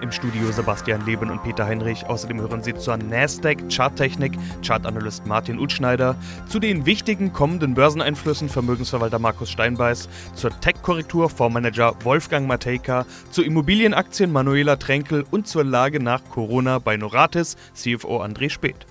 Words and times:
Im 0.00 0.12
Studio 0.12 0.50
Sebastian 0.52 1.04
Leben 1.06 1.30
und 1.30 1.42
Peter 1.42 1.66
Heinrich. 1.66 2.06
Außerdem 2.06 2.40
hören 2.40 2.62
Sie 2.62 2.74
zur 2.74 2.96
Nasdaq 2.96 3.58
Charttechnik 3.68 4.38
Chartanalyst 4.64 5.26
Martin 5.26 5.58
Utschneider, 5.58 6.14
zu 6.48 6.60
den 6.60 6.86
wichtigen 6.86 7.32
kommenden 7.32 7.74
Börseneinflüssen 7.74 8.48
Vermögensverwalter 8.48 9.18
Markus 9.18 9.50
Steinbeiß, 9.50 10.08
zur 10.34 10.50
Tech-Korrektur 10.60 11.28
Fondsmanager 11.28 11.96
Wolfgang 12.04 12.46
Matejka, 12.46 13.06
zu 13.30 13.42
Immobilienaktien 13.42 14.32
Manuela 14.32 14.76
Tränkel 14.76 15.24
und 15.30 15.48
zur 15.48 15.64
Lage 15.64 16.00
nach 16.00 16.22
Corona 16.30 16.78
bei 16.78 16.96
Noratis 16.96 17.56
CFO 17.74 18.22
André 18.22 18.50
Speth. 18.50 18.86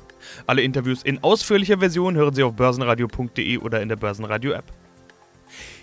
Alle 0.46 0.62
Interviews 0.62 1.04
in 1.04 1.24
ausführlicher 1.24 1.78
Version 1.78 2.16
hören 2.16 2.34
Sie 2.34 2.44
auf 2.44 2.54
börsenradio.de 2.54 3.58
oder 3.60 3.82
in 3.82 3.90
der 3.90 3.96
Börsenradio-App. 3.96 4.66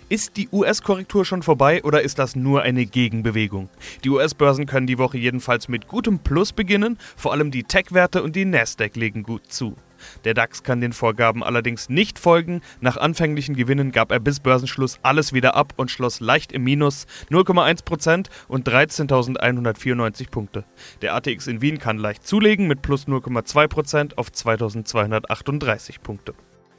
Ist 0.07 0.37
die 0.37 0.49
US-Korrektur 0.51 1.25
schon 1.25 1.41
vorbei 1.41 1.83
oder 1.83 2.03
ist 2.03 2.19
das 2.19 2.35
nur 2.35 2.61
eine 2.61 2.85
Gegenbewegung? 2.85 3.69
Die 4.03 4.11
US-Börsen 4.11 4.67
können 4.67 4.85
die 4.85 4.99
Woche 4.99 5.17
jedenfalls 5.17 5.67
mit 5.67 5.87
gutem 5.87 6.19
Plus 6.19 6.53
beginnen, 6.53 6.99
vor 7.17 7.31
allem 7.31 7.49
die 7.49 7.63
Tech-Werte 7.63 8.21
und 8.21 8.35
die 8.35 8.45
Nasdaq 8.45 8.95
legen 8.97 9.23
gut 9.23 9.51
zu. 9.51 9.75
Der 10.23 10.35
DAX 10.35 10.61
kann 10.61 10.79
den 10.79 10.93
Vorgaben 10.93 11.43
allerdings 11.43 11.89
nicht 11.89 12.19
folgen. 12.19 12.61
Nach 12.81 12.97
anfänglichen 12.97 13.55
Gewinnen 13.55 13.91
gab 13.91 14.11
er 14.11 14.19
bis 14.19 14.39
Börsenschluss 14.39 14.99
alles 15.01 15.33
wieder 15.33 15.55
ab 15.55 15.73
und 15.75 15.89
schloss 15.89 16.19
leicht 16.19 16.51
im 16.51 16.63
Minus 16.63 17.07
0,1% 17.31 18.27
und 18.47 18.69
13.194 18.69 20.29
Punkte. 20.29 20.65
Der 21.01 21.15
ATX 21.15 21.47
in 21.47 21.61
Wien 21.61 21.79
kann 21.79 21.97
leicht 21.97 22.27
zulegen 22.27 22.67
mit 22.67 22.83
plus 22.83 23.07
0,2% 23.07 24.17
auf 24.17 24.29
2.238 24.29 25.99
Punkte. 26.01 26.35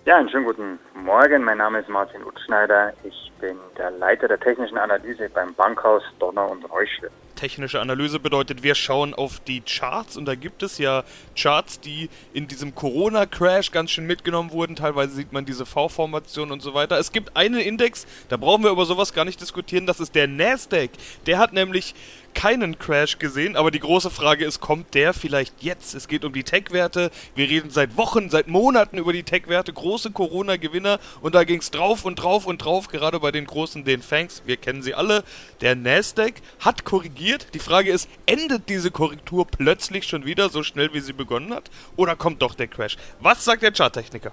Ja, 0.06 0.18
einen 0.18 0.30
schönen 0.30 0.44
guten 0.44 0.78
Morgen. 0.94 1.42
Mein 1.42 1.58
Name 1.58 1.80
ist 1.80 1.88
Martin 1.88 2.22
Utschneider. 2.22 2.92
Ich 3.02 3.32
bin 3.40 3.56
der 3.76 3.90
Leiter 3.90 4.28
der 4.28 4.38
technischen 4.38 4.78
Analyse 4.78 5.28
beim 5.28 5.52
Bankhaus 5.54 6.04
Donner 6.20 6.48
und 6.48 6.62
Reuschle. 6.70 7.10
Technische 7.34 7.80
Analyse 7.80 8.20
bedeutet, 8.20 8.62
wir 8.62 8.76
schauen 8.76 9.14
auf 9.14 9.40
die 9.40 9.62
Charts 9.62 10.16
und 10.16 10.26
da 10.26 10.36
gibt 10.36 10.62
es 10.62 10.78
ja 10.78 11.02
Charts, 11.36 11.80
die 11.80 12.08
in 12.32 12.46
diesem 12.46 12.76
Corona-Crash 12.76 13.72
ganz 13.72 13.90
schön 13.90 14.06
mitgenommen 14.06 14.52
wurden. 14.52 14.76
Teilweise 14.76 15.12
sieht 15.12 15.32
man 15.32 15.44
diese 15.44 15.66
V-Formation 15.66 16.52
und 16.52 16.62
so 16.62 16.72
weiter. 16.72 16.98
Es 16.98 17.10
gibt 17.10 17.36
einen 17.36 17.58
Index, 17.58 18.06
da 18.28 18.36
brauchen 18.36 18.62
wir 18.62 18.70
über 18.70 18.84
sowas 18.84 19.12
gar 19.12 19.24
nicht 19.24 19.40
diskutieren, 19.40 19.86
das 19.86 19.98
ist 19.98 20.14
der 20.14 20.28
Nasdaq. 20.28 20.90
Der 21.26 21.38
hat 21.38 21.52
nämlich 21.52 21.96
keinen 22.36 22.78
Crash 22.78 23.18
gesehen, 23.18 23.56
aber 23.56 23.70
die 23.70 23.80
große 23.80 24.10
Frage 24.10 24.44
ist, 24.44 24.60
kommt 24.60 24.92
der 24.92 25.14
vielleicht 25.14 25.62
jetzt? 25.62 25.94
Es 25.94 26.06
geht 26.06 26.22
um 26.22 26.34
die 26.34 26.44
Tech-Werte. 26.44 27.10
Wir 27.34 27.48
reden 27.48 27.70
seit 27.70 27.96
Wochen, 27.96 28.28
seit 28.28 28.46
Monaten 28.46 28.98
über 28.98 29.14
die 29.14 29.22
Tech-Werte, 29.22 29.72
große 29.72 30.10
Corona-Gewinner 30.10 31.00
und 31.22 31.34
da 31.34 31.44
ging 31.44 31.60
es 31.60 31.70
drauf 31.70 32.04
und 32.04 32.16
drauf 32.16 32.46
und 32.46 32.58
drauf, 32.58 32.88
gerade 32.88 33.18
bei 33.20 33.32
den 33.32 33.46
großen, 33.46 33.84
den 33.84 34.02
Fangs. 34.02 34.42
Wir 34.44 34.58
kennen 34.58 34.82
sie 34.82 34.94
alle. 34.94 35.24
Der 35.62 35.74
Nasdaq 35.74 36.34
hat 36.60 36.84
korrigiert. 36.84 37.48
Die 37.54 37.58
Frage 37.58 37.90
ist, 37.90 38.06
endet 38.26 38.68
diese 38.68 38.90
Korrektur 38.90 39.46
plötzlich 39.46 40.06
schon 40.06 40.26
wieder 40.26 40.50
so 40.50 40.62
schnell, 40.62 40.92
wie 40.92 41.00
sie 41.00 41.14
begonnen 41.14 41.54
hat? 41.54 41.70
Oder 41.96 42.16
kommt 42.16 42.42
doch 42.42 42.54
der 42.54 42.68
Crash? 42.68 42.98
Was 43.18 43.46
sagt 43.46 43.62
der 43.62 43.72
Charttechniker? 43.72 44.30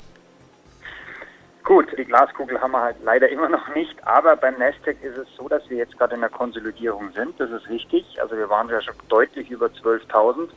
Gut, 1.63 1.97
die 1.97 2.03
Glaskugel 2.03 2.59
haben 2.59 2.71
wir 2.71 2.81
halt 2.81 2.97
leider 3.03 3.29
immer 3.29 3.47
noch 3.47 3.73
nicht, 3.73 3.95
aber 4.05 4.35
beim 4.35 4.59
Nasdaq 4.59 5.01
ist 5.01 5.17
es 5.17 5.27
so, 5.37 5.47
dass 5.47 5.69
wir 5.69 5.77
jetzt 5.77 5.97
gerade 5.97 6.15
in 6.15 6.19
der 6.19 6.29
Konsolidierung 6.29 7.11
sind. 7.13 7.39
Das 7.39 7.49
ist 7.51 7.69
richtig. 7.69 8.21
Also 8.21 8.35
wir 8.35 8.49
waren 8.49 8.67
ja 8.67 8.81
schon 8.81 8.95
deutlich 9.07 9.49
über 9.49 9.67
12.000, 9.67 10.49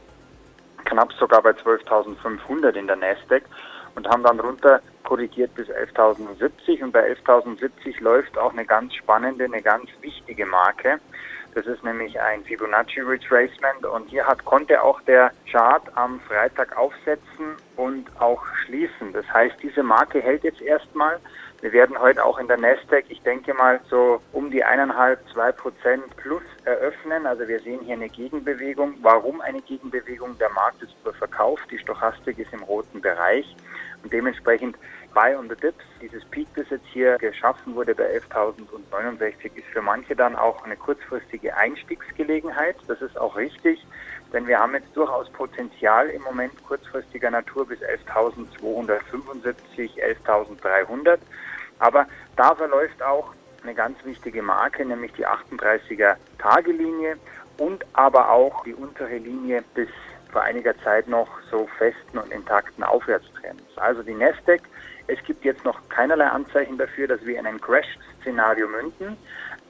knapp 0.84 1.12
sogar 1.12 1.42
bei 1.42 1.50
12.500 1.50 2.74
in 2.74 2.88
der 2.88 2.96
Nasdaq 2.96 3.44
und 3.94 4.08
haben 4.08 4.24
dann 4.24 4.40
runter 4.40 4.80
korrigiert 5.04 5.54
bis 5.54 5.68
11.070 5.68 6.82
und 6.82 6.90
bei 6.90 7.12
11.070 7.12 8.02
läuft 8.02 8.36
auch 8.36 8.52
eine 8.52 8.66
ganz 8.66 8.94
spannende, 8.94 9.44
eine 9.44 9.62
ganz 9.62 9.88
wichtige 10.00 10.44
Marke. 10.44 10.98
Das 11.56 11.64
ist 11.64 11.82
nämlich 11.82 12.20
ein 12.20 12.44
Fibonacci 12.44 13.00
Retracement 13.00 13.86
und 13.86 14.10
hier 14.10 14.26
hat, 14.26 14.44
konnte 14.44 14.82
auch 14.82 15.00
der 15.00 15.30
Chart 15.50 15.82
am 15.94 16.20
Freitag 16.20 16.76
aufsetzen 16.76 17.56
und 17.76 18.10
auch 18.20 18.44
schließen. 18.66 19.14
Das 19.14 19.24
heißt, 19.32 19.56
diese 19.62 19.82
Marke 19.82 20.20
hält 20.20 20.44
jetzt 20.44 20.60
erstmal. 20.60 21.18
Wir 21.62 21.72
werden 21.72 21.98
heute 21.98 22.22
auch 22.22 22.36
in 22.38 22.46
der 22.46 22.58
Nasdaq, 22.58 23.06
ich 23.08 23.22
denke 23.22 23.54
mal, 23.54 23.80
so 23.88 24.20
um 24.32 24.50
die 24.50 24.62
eineinhalb, 24.62 25.18
zwei 25.32 25.50
Prozent 25.50 26.04
plus 26.18 26.42
eröffnen. 26.66 27.24
Also 27.24 27.48
wir 27.48 27.60
sehen 27.60 27.80
hier 27.80 27.94
eine 27.94 28.10
Gegenbewegung. 28.10 28.96
Warum 29.00 29.40
eine 29.40 29.62
Gegenbewegung? 29.62 30.36
Der 30.36 30.50
Markt 30.50 30.82
ist 30.82 30.94
überverkauft, 31.00 31.70
die 31.70 31.78
Stochastik 31.78 32.38
ist 32.38 32.52
im 32.52 32.64
roten 32.64 33.00
Bereich 33.00 33.56
und 34.02 34.12
dementsprechend 34.12 34.76
Buy 35.16 35.34
on 35.34 35.48
the 35.48 35.56
Dips, 35.56 35.82
dieses 36.02 36.22
Peak, 36.26 36.46
das 36.56 36.68
jetzt 36.68 36.84
hier 36.92 37.16
geschaffen 37.16 37.74
wurde 37.74 37.94
bei 37.94 38.18
11.069, 38.18 39.46
ist 39.54 39.66
für 39.72 39.80
manche 39.80 40.14
dann 40.14 40.36
auch 40.36 40.62
eine 40.62 40.76
kurzfristige 40.76 41.56
Einstiegsgelegenheit. 41.56 42.76
Das 42.86 43.00
ist 43.00 43.18
auch 43.18 43.34
richtig, 43.34 43.86
denn 44.34 44.46
wir 44.46 44.58
haben 44.58 44.74
jetzt 44.74 44.94
durchaus 44.94 45.30
Potenzial 45.30 46.10
im 46.10 46.20
Moment 46.20 46.62
kurzfristiger 46.64 47.30
Natur 47.30 47.66
bis 47.66 47.80
11.275, 47.80 49.54
11.300. 50.26 51.16
Aber 51.78 52.06
da 52.36 52.54
verläuft 52.54 53.02
auch 53.02 53.32
eine 53.62 53.72
ganz 53.72 53.96
wichtige 54.04 54.42
Marke, 54.42 54.84
nämlich 54.84 55.14
die 55.14 55.26
38er 55.26 56.16
Tagelinie 56.38 57.16
und 57.56 57.86
aber 57.94 58.30
auch 58.30 58.62
die 58.64 58.74
untere 58.74 59.16
Linie 59.16 59.64
bis 59.74 59.88
vor 60.30 60.42
einiger 60.42 60.78
Zeit 60.80 61.08
noch 61.08 61.28
so 61.50 61.66
festen 61.78 62.18
und 62.18 62.30
intakten 62.30 62.84
Aufwärtstrends. 62.84 63.62
Also 63.76 64.02
die 64.02 64.12
Nasdaq 64.12 64.60
es 65.06 65.22
gibt 65.24 65.44
jetzt 65.44 65.64
noch 65.64 65.80
keinerlei 65.88 66.26
Anzeichen 66.26 66.78
dafür, 66.78 67.08
dass 67.08 67.24
wir 67.24 67.38
in 67.38 67.46
ein 67.46 67.60
Crash-Szenario 67.60 68.68
münden. 68.68 69.16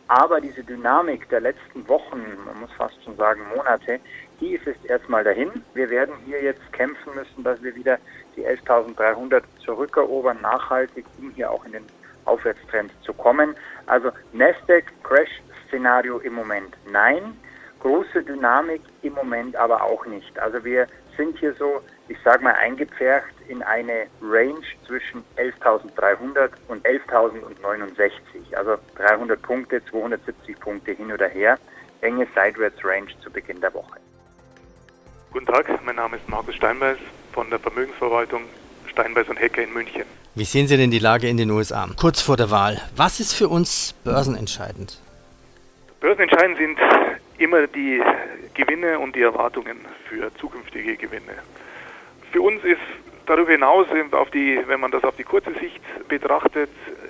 Aber 0.08 0.40
diese 0.40 0.62
Dynamik 0.62 1.28
der 1.30 1.40
letzten 1.40 1.86
Wochen, 1.88 2.22
man 2.44 2.60
muss 2.60 2.70
fast 2.72 3.02
schon 3.04 3.16
sagen 3.16 3.40
Monate, 3.54 3.98
die 4.40 4.54
ist 4.54 4.64
jetzt 4.66 4.84
erstmal 4.86 5.24
dahin. 5.24 5.50
Wir 5.74 5.90
werden 5.90 6.14
hier 6.24 6.42
jetzt 6.42 6.72
kämpfen 6.72 7.14
müssen, 7.14 7.42
dass 7.42 7.60
wir 7.62 7.74
wieder 7.74 7.98
die 8.36 8.46
11.300 8.46 9.42
zurückerobern, 9.64 10.40
nachhaltig, 10.40 11.04
um 11.18 11.30
hier 11.32 11.50
auch 11.50 11.64
in 11.64 11.72
den 11.72 11.84
Aufwärtstrend 12.24 12.92
zu 13.02 13.12
kommen. 13.12 13.56
Also 13.86 14.10
Nasdaq 14.32 14.84
Crash 15.02 15.42
Szenario 15.66 16.18
im 16.18 16.34
Moment 16.34 16.76
nein. 16.90 17.36
Große 17.80 18.22
Dynamik 18.22 18.82
im 19.02 19.14
Moment 19.14 19.56
aber 19.56 19.82
auch 19.82 20.06
nicht. 20.06 20.38
Also 20.38 20.64
wir 20.64 20.86
sind 21.16 21.38
hier 21.38 21.54
so, 21.54 21.82
ich 22.08 22.18
sage 22.24 22.44
mal, 22.44 22.54
eingepfercht 22.54 23.34
in 23.48 23.62
eine 23.62 24.06
Range 24.22 24.62
zwischen 24.86 25.24
11.300 25.36 26.50
und 26.68 26.84
11.069. 26.86 28.54
Also 28.56 28.76
300 28.96 29.40
Punkte, 29.42 29.84
270 29.84 30.58
Punkte 30.60 30.92
hin 30.92 31.12
oder 31.12 31.28
her. 31.28 31.58
Enge 32.00 32.26
Sideways-Range 32.34 33.08
zu 33.22 33.30
Beginn 33.30 33.60
der 33.60 33.72
Woche. 33.74 33.98
Guten 35.32 35.46
Tag, 35.46 35.68
mein 35.84 35.96
Name 35.96 36.16
ist 36.16 36.28
Markus 36.28 36.54
Steinbeiß 36.54 36.98
von 37.32 37.50
der 37.50 37.58
Vermögensverwaltung 37.58 38.42
Steinbeiß 38.86 39.28
und 39.28 39.38
Hecker 39.38 39.62
in 39.62 39.72
München. 39.72 40.04
Wie 40.34 40.44
sehen 40.44 40.66
Sie 40.68 40.76
denn 40.76 40.90
die 40.90 40.98
Lage 40.98 41.28
in 41.28 41.36
den 41.36 41.50
USA? 41.50 41.88
Kurz 41.96 42.20
vor 42.20 42.36
der 42.36 42.50
Wahl. 42.50 42.80
Was 42.94 43.20
ist 43.20 43.34
für 43.34 43.48
uns 43.48 43.94
börsenentscheidend? 44.04 45.00
Börsenentscheidend 46.00 46.58
sind 46.58 46.78
immer 47.38 47.66
die 47.66 48.02
Gewinne 48.54 48.98
und 48.98 49.16
die 49.16 49.22
Erwartungen 49.22 49.78
für 50.08 50.30
zukünftige 50.36 50.96
Gewinne. 50.96 51.34
Für 52.36 52.42
uns 52.42 52.62
ist 52.64 52.76
darüber 53.24 53.52
hinaus, 53.52 53.86
die, 54.34 54.60
wenn 54.66 54.78
man 54.78 54.90
das 54.90 55.02
auf 55.04 55.16
die 55.16 55.24
kurze 55.24 55.54
Sicht 55.54 55.80
betrachtet, 56.06 56.68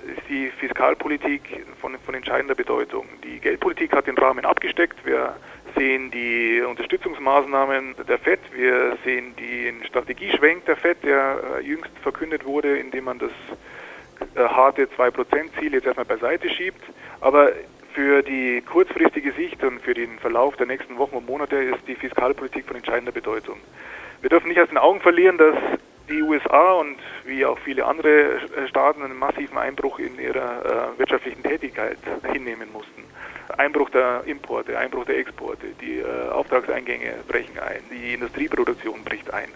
ist 0.09 0.21
die 0.29 0.47
Fiskalpolitik 0.51 1.65
von, 1.81 1.97
von 2.05 2.15
entscheidender 2.15 2.55
Bedeutung. 2.55 3.09
Die 3.25 3.41
Geldpolitik 3.41 3.93
hat 3.93 4.07
den 4.07 4.17
Rahmen 4.17 4.45
abgesteckt. 4.45 5.05
Wir 5.05 5.35
sehen 5.75 6.11
die 6.11 6.61
Unterstützungsmaßnahmen 6.61 7.95
der 8.07 8.19
FED, 8.19 8.39
wir 8.53 8.97
sehen 9.03 9.35
den 9.35 9.83
Strategieschwenk 9.83 10.63
der 10.63 10.77
FED, 10.77 11.03
der 11.03 11.41
äh, 11.57 11.61
jüngst 11.61 11.91
verkündet 12.01 12.45
wurde, 12.45 12.77
indem 12.77 13.03
man 13.03 13.19
das 13.19 13.31
äh, 14.35 14.47
harte 14.47 14.85
2%-Ziel 14.85 15.73
jetzt 15.73 15.87
erstmal 15.87 16.05
beiseite 16.05 16.49
schiebt. 16.49 16.81
Aber 17.19 17.51
für 17.93 18.23
die 18.23 18.61
kurzfristige 18.61 19.33
Sicht 19.33 19.61
und 19.61 19.81
für 19.81 19.93
den 19.93 20.19
Verlauf 20.19 20.55
der 20.55 20.67
nächsten 20.67 20.97
Wochen 20.97 21.17
und 21.17 21.27
Monate 21.27 21.57
ist 21.57 21.85
die 21.85 21.95
Fiskalpolitik 21.95 22.65
von 22.65 22.77
entscheidender 22.77 23.11
Bedeutung. 23.11 23.57
Wir 24.21 24.29
dürfen 24.29 24.47
nicht 24.49 24.59
aus 24.59 24.69
den 24.69 24.77
Augen 24.77 24.99
verlieren, 24.99 25.37
dass 25.37 25.55
die 26.09 26.21
USA 26.21 26.73
und 26.73 26.97
wie 27.25 27.45
auch 27.45 27.59
viele 27.59 27.85
andere 27.85 28.39
Staaten 28.67 29.03
einen 29.03 29.17
massiven 29.17 29.57
Einbruch 29.57 29.99
in 29.99 30.19
ihrer 30.19 30.93
äh, 30.95 30.99
wirtschaftlichen 30.99 31.43
Tätigkeit 31.43 31.97
hinnehmen 32.31 32.71
mussten. 32.71 33.03
Einbruch 33.57 33.89
der 33.89 34.23
Importe, 34.25 34.77
Einbruch 34.77 35.05
der 35.05 35.17
Exporte, 35.19 35.67
die 35.81 35.99
äh, 35.99 36.29
Auftragseingänge 36.29 37.13
brechen 37.27 37.59
ein, 37.59 37.81
die 37.91 38.13
Industrieproduktion 38.13 39.03
bricht 39.03 39.33
ein. 39.33 39.49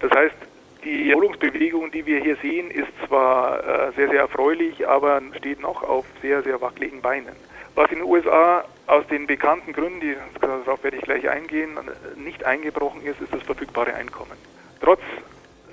Das 0.00 0.10
heißt, 0.12 0.36
die 0.84 1.10
Erholungsbewegung, 1.10 1.90
die 1.90 2.04
wir 2.04 2.20
hier 2.20 2.36
sehen, 2.36 2.70
ist 2.70 2.90
zwar 3.06 3.58
äh, 3.60 3.92
sehr, 3.96 4.08
sehr 4.10 4.20
erfreulich, 4.20 4.86
aber 4.86 5.22
steht 5.38 5.60
noch 5.60 5.82
auf 5.82 6.04
sehr, 6.20 6.42
sehr 6.42 6.60
wackeligen 6.60 7.00
Beinen. 7.00 7.34
Was 7.74 7.90
in 7.90 7.98
den 7.98 8.04
USA 8.04 8.64
aus 8.86 9.06
den 9.08 9.26
bekannten 9.26 9.72
Gründen, 9.72 10.00
die, 10.00 10.16
darauf 10.40 10.82
werde 10.84 10.96
ich 10.96 11.02
gleich 11.02 11.28
eingehen, 11.28 11.78
nicht 12.16 12.44
eingebrochen 12.44 13.02
ist, 13.02 13.20
ist 13.20 13.32
das 13.32 13.42
verfügbare 13.42 13.94
Einkommen. 13.94 14.36
Trotz 14.80 15.00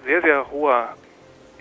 sehr, 0.06 0.21
sehr 0.21 0.50
hoher, 0.50 0.95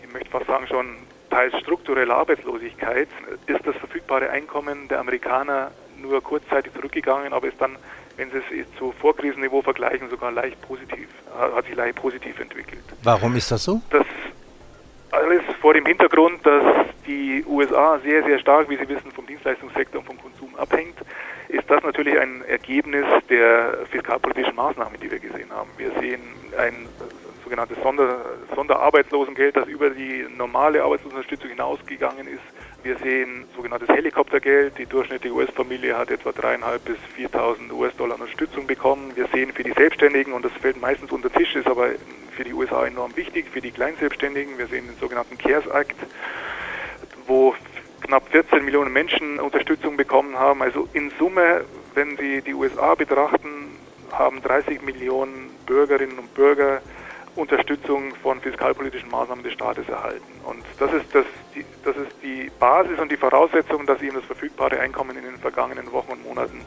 ich 0.02 0.12
möchte 0.12 0.30
fast 0.30 0.46
sagen 0.46 0.66
schon 0.66 0.96
teils 1.28 1.56
struktureller 1.60 2.16
Arbeitslosigkeit, 2.16 3.08
ist 3.46 3.66
das 3.66 3.76
verfügbare 3.76 4.30
Einkommen 4.30 4.88
der 4.88 5.00
Amerikaner 5.00 5.72
nur 6.00 6.22
kurzzeitig 6.22 6.72
zurückgegangen, 6.72 7.32
aber 7.32 7.48
ist 7.48 7.60
dann, 7.60 7.76
wenn 8.16 8.30
Sie 8.30 8.60
es 8.60 8.66
zu 8.78 8.92
Vorkrisenniveau 8.92 9.62
vergleichen, 9.62 10.08
sogar 10.08 10.32
leicht 10.32 10.60
positiv, 10.62 11.08
hat 11.38 11.66
sich 11.66 11.74
leicht 11.74 11.96
positiv 11.96 12.40
entwickelt. 12.40 12.82
Warum 13.02 13.36
ist 13.36 13.50
das 13.50 13.64
so? 13.64 13.80
Das 13.90 14.06
alles 15.30 15.42
vor 15.60 15.74
dem 15.74 15.86
Hintergrund, 15.86 16.44
dass 16.44 16.64
die 17.06 17.44
USA 17.46 17.98
sehr, 18.00 18.24
sehr 18.24 18.38
stark, 18.40 18.68
wie 18.68 18.76
Sie 18.76 18.88
wissen, 18.88 19.12
vom 19.12 19.26
Dienstleistungssektor 19.26 20.00
und 20.00 20.06
vom 20.06 20.18
Konsum 20.18 20.56
abhängt, 20.56 20.96
ist 21.48 21.70
das 21.70 21.82
natürlich 21.82 22.18
ein 22.18 22.42
Ergebnis 22.48 23.04
der 23.28 23.86
fiskalpolitischen 23.90 24.56
Maßnahmen, 24.56 24.98
die 25.00 25.10
wir 25.10 25.20
gesehen 25.20 25.50
haben. 25.50 25.70
Wir 25.76 25.92
sehen 26.00 26.20
ein 26.58 26.88
sogenanntes 27.44 27.78
Sonder, 27.82 28.18
Sonderarbeitslosengeld, 28.54 29.56
das 29.56 29.68
über 29.68 29.90
die 29.90 30.26
normale 30.36 30.82
Arbeitslosenunterstützung 30.82 31.50
hinausgegangen 31.50 32.26
ist. 32.26 32.42
Wir 32.82 32.96
sehen 32.96 33.44
sogenanntes 33.54 33.88
Helikoptergeld. 33.90 34.78
Die 34.78 34.86
durchschnittliche 34.86 35.34
US-Familie 35.34 35.98
hat 35.98 36.10
etwa 36.10 36.30
3.500 36.30 36.78
bis 36.78 36.96
4.000 37.18 37.70
US-Dollar 37.72 38.14
Unterstützung 38.18 38.66
bekommen. 38.66 39.12
Wir 39.16 39.26
sehen 39.34 39.52
für 39.52 39.62
die 39.62 39.72
Selbstständigen, 39.72 40.32
und 40.32 40.46
das 40.46 40.52
fällt 40.52 40.80
meistens 40.80 41.12
unter 41.12 41.30
Tisch, 41.30 41.54
ist 41.56 41.66
aber 41.66 41.90
für 42.34 42.44
die 42.44 42.54
USA 42.54 42.86
enorm 42.86 43.14
wichtig, 43.16 43.48
für 43.52 43.60
die 43.60 43.70
Kleinselbstständigen. 43.70 44.56
Wir 44.56 44.66
sehen 44.66 44.86
den 44.86 44.96
sogenannten 44.96 45.36
CARES 45.36 45.66
Act, 45.66 45.96
wo 47.26 47.54
knapp 48.00 48.26
14 48.30 48.64
Millionen 48.64 48.94
Menschen 48.94 49.38
Unterstützung 49.40 49.98
bekommen 49.98 50.38
haben. 50.38 50.62
Also 50.62 50.88
in 50.94 51.12
Summe, 51.18 51.64
wenn 51.94 52.16
Sie 52.16 52.40
die 52.40 52.54
USA 52.54 52.94
betrachten, 52.94 53.76
haben 54.10 54.40
30 54.40 54.80
Millionen 54.80 55.50
Bürgerinnen 55.66 56.18
und 56.18 56.32
Bürger 56.34 56.80
Unterstützung 57.36 58.14
von 58.16 58.40
fiskalpolitischen 58.40 59.10
Maßnahmen 59.10 59.44
des 59.44 59.52
Staates 59.52 59.88
erhalten. 59.88 60.32
Und 60.44 60.64
das 60.78 60.92
ist, 60.92 61.14
das, 61.14 61.24
die, 61.54 61.64
das 61.84 61.96
ist 61.96 62.12
die 62.22 62.50
Basis 62.58 62.98
und 62.98 63.10
die 63.10 63.16
Voraussetzung, 63.16 63.86
dass 63.86 64.02
ihm 64.02 64.14
das 64.14 64.24
verfügbare 64.24 64.78
Einkommen 64.80 65.16
in 65.16 65.24
den 65.24 65.36
vergangenen 65.36 65.90
Wochen 65.92 66.12
und 66.12 66.24
Monaten 66.24 66.64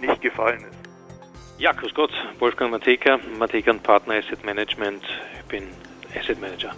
nicht 0.00 0.20
gefallen 0.20 0.60
ist. 0.60 1.60
Ja, 1.60 1.72
grüß 1.72 1.94
Gott, 1.94 2.12
Wolfgang 2.38 2.70
Mateka, 2.70 3.18
Mateka 3.38 3.72
Partner 3.74 4.14
Asset 4.14 4.44
Management. 4.44 5.04
Ich 5.38 5.44
bin 5.46 5.68
Asset 6.16 6.40
Manager 6.40 6.74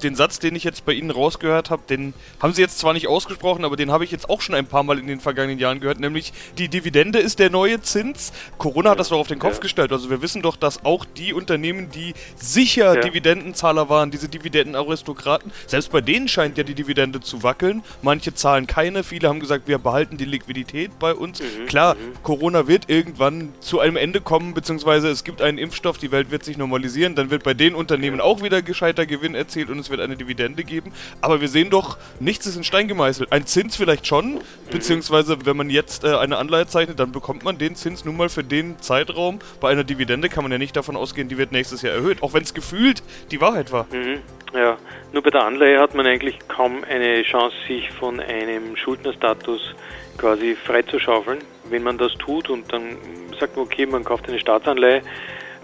den 0.00 0.14
Satz, 0.14 0.38
den 0.38 0.56
ich 0.56 0.64
jetzt 0.64 0.84
bei 0.84 0.92
Ihnen 0.92 1.10
rausgehört 1.10 1.70
habe, 1.70 1.82
den 1.88 2.14
haben 2.40 2.52
Sie 2.52 2.62
jetzt 2.62 2.78
zwar 2.78 2.92
nicht 2.92 3.08
ausgesprochen, 3.08 3.64
aber 3.64 3.76
den 3.76 3.90
habe 3.90 4.04
ich 4.04 4.10
jetzt 4.10 4.28
auch 4.28 4.40
schon 4.40 4.54
ein 4.54 4.66
paar 4.66 4.82
Mal 4.82 4.98
in 4.98 5.06
den 5.06 5.20
vergangenen 5.20 5.58
Jahren 5.58 5.80
gehört, 5.80 6.00
nämlich 6.00 6.32
die 6.58 6.68
Dividende 6.68 7.18
ist 7.18 7.38
der 7.38 7.50
neue 7.50 7.80
Zins. 7.80 8.32
Corona 8.58 8.90
hat 8.90 9.00
das 9.00 9.08
doch 9.08 9.18
auf 9.18 9.28
den 9.28 9.38
Kopf 9.38 9.54
ja. 9.54 9.60
gestellt. 9.60 9.92
Also 9.92 10.10
wir 10.10 10.22
wissen 10.22 10.42
doch, 10.42 10.56
dass 10.56 10.84
auch 10.84 11.04
die 11.04 11.32
Unternehmen, 11.32 11.90
die 11.90 12.14
sicher 12.36 12.94
ja. 12.94 13.00
Dividendenzahler 13.00 13.88
waren, 13.88 14.10
diese 14.10 14.28
Dividendenaristokraten, 14.28 15.52
selbst 15.66 15.92
bei 15.92 16.00
denen 16.00 16.28
scheint 16.28 16.58
ja 16.58 16.64
die 16.64 16.74
Dividende 16.74 17.20
zu 17.20 17.42
wackeln. 17.42 17.82
Manche 18.02 18.34
zahlen 18.34 18.66
keine, 18.66 19.04
viele 19.04 19.28
haben 19.28 19.40
gesagt, 19.40 19.68
wir 19.68 19.78
behalten 19.78 20.16
die 20.16 20.24
Liquidität 20.24 20.98
bei 20.98 21.14
uns. 21.14 21.40
Mhm. 21.40 21.66
Klar, 21.66 21.94
mhm. 21.94 22.22
Corona 22.22 22.66
wird 22.66 22.88
irgendwann 22.88 23.52
zu 23.60 23.80
einem 23.80 23.96
Ende 23.96 24.20
kommen, 24.20 24.54
beziehungsweise 24.54 25.08
es 25.08 25.24
gibt 25.24 25.42
einen 25.42 25.58
Impfstoff, 25.58 25.98
die 25.98 26.10
Welt 26.12 26.30
wird 26.30 26.44
sich 26.44 26.56
normalisieren, 26.56 27.14
dann 27.14 27.30
wird 27.30 27.44
bei 27.44 27.54
den 27.54 27.74
Unternehmen 27.74 28.18
ja. 28.18 28.24
auch 28.24 28.42
wieder 28.42 28.62
gescheiter 28.62 29.06
Gewinn 29.06 29.34
erzielt 29.34 29.70
und 29.70 29.78
es 29.78 29.89
wird 29.90 30.00
eine 30.00 30.16
Dividende 30.16 30.64
geben. 30.64 30.92
Aber 31.20 31.40
wir 31.40 31.48
sehen 31.48 31.70
doch, 31.70 31.98
nichts 32.18 32.46
ist 32.46 32.56
in 32.56 32.64
Stein 32.64 32.88
gemeißelt. 32.88 33.32
Ein 33.32 33.46
Zins 33.46 33.76
vielleicht 33.76 34.06
schon, 34.06 34.40
beziehungsweise 34.70 35.44
wenn 35.46 35.56
man 35.56 35.70
jetzt 35.70 36.04
äh, 36.04 36.16
eine 36.16 36.38
Anleihe 36.38 36.66
zeichnet, 36.66 37.00
dann 37.00 37.12
bekommt 37.12 37.44
man 37.44 37.58
den 37.58 37.74
Zins 37.74 38.04
nun 38.04 38.16
mal 38.16 38.28
für 38.28 38.44
den 38.44 38.78
Zeitraum. 38.80 39.38
Bei 39.60 39.70
einer 39.70 39.84
Dividende 39.84 40.28
kann 40.28 40.44
man 40.44 40.52
ja 40.52 40.58
nicht 40.58 40.76
davon 40.76 40.96
ausgehen, 40.96 41.28
die 41.28 41.38
wird 41.38 41.52
nächstes 41.52 41.82
Jahr 41.82 41.94
erhöht, 41.94 42.22
auch 42.22 42.34
wenn 42.34 42.42
es 42.42 42.54
gefühlt 42.54 43.02
die 43.30 43.40
Wahrheit 43.40 43.72
war. 43.72 43.86
Mhm. 43.92 44.20
Ja, 44.52 44.78
nur 45.12 45.22
bei 45.22 45.30
der 45.30 45.44
Anleihe 45.44 45.78
hat 45.78 45.94
man 45.94 46.06
eigentlich 46.06 46.36
kaum 46.48 46.82
eine 46.82 47.22
Chance, 47.22 47.54
sich 47.68 47.90
von 47.92 48.18
einem 48.18 48.76
Schuldnerstatus 48.76 49.74
quasi 50.18 50.56
freizuschaufeln. 50.56 51.38
Wenn 51.68 51.84
man 51.84 51.98
das 51.98 52.12
tut 52.14 52.50
und 52.50 52.72
dann 52.72 52.96
sagt 53.38 53.56
man, 53.56 53.66
okay, 53.66 53.86
man 53.86 54.02
kauft 54.02 54.28
eine 54.28 54.40
Staatsanleihe, 54.40 55.02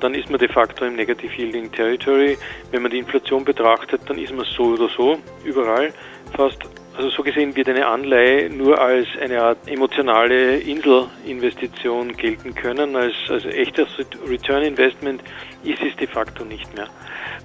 dann 0.01 0.15
ist 0.15 0.31
man 0.31 0.39
de 0.39 0.49
facto 0.49 0.85
im 0.85 0.97
Negative 0.97 1.33
Yielding 1.37 1.71
Territory. 1.73 2.37
Wenn 2.71 2.83
man 2.83 2.91
die 2.91 2.99
Inflation 2.99 3.45
betrachtet, 3.45 4.03
dann 4.07 4.19
ist 4.19 4.35
man 4.35 4.45
so 4.45 4.65
oder 4.65 4.89
so 4.97 5.19
überall 5.45 5.93
fast. 6.37 6.59
Also 6.97 7.11
so 7.11 7.23
gesehen 7.23 7.55
wird 7.55 7.69
eine 7.69 7.87
Anleihe 7.87 8.49
nur 8.49 8.81
als 8.81 9.07
eine 9.21 9.43
Art 9.43 9.59
emotionale 9.69 10.57
Inselinvestition 10.61 12.17
gelten 12.17 12.55
können. 12.55 12.97
Als, 12.97 13.13
als 13.29 13.45
echtes 13.45 13.87
Return 14.27 14.63
Investment 14.63 15.23
ist 15.63 15.83
es 15.83 15.95
de 15.97 16.07
facto 16.07 16.43
nicht 16.45 16.75
mehr. 16.75 16.89